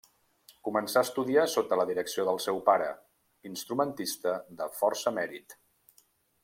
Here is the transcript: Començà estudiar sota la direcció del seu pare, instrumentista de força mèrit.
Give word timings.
Començà 0.67 1.03
estudiar 1.07 1.43
sota 1.55 1.77
la 1.81 1.85
direcció 1.89 2.25
del 2.31 2.41
seu 2.47 2.57
pare, 2.71 2.89
instrumentista 3.53 4.35
de 4.63 4.71
força 4.81 5.15
mèrit. 5.21 5.59